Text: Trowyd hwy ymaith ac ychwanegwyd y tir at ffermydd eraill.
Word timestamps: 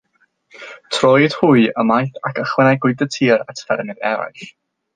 Trowyd 0.95 1.35
hwy 1.41 1.67
ymaith 1.83 2.17
ac 2.31 2.41
ychwanegwyd 2.45 3.07
y 3.07 3.09
tir 3.17 3.47
at 3.53 3.65
ffermydd 3.69 4.05
eraill. 4.15 4.53